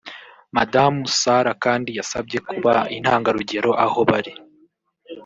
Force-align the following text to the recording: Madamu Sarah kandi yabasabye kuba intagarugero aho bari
Madamu 0.57 0.99
Sarah 1.19 1.55
kandi 1.63 1.89
yabasabye 1.97 2.37
kuba 2.49 2.73
intagarugero 2.97 3.71
aho 3.85 3.99
bari 4.09 4.33